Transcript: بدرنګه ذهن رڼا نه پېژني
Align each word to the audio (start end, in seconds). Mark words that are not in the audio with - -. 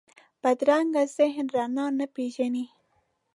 بدرنګه 0.41 1.03
ذهن 1.17 1.47
رڼا 1.55 1.85
نه 1.99 2.05
پېژني 2.15 2.65